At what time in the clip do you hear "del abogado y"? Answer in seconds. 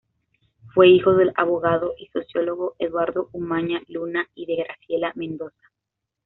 1.13-2.07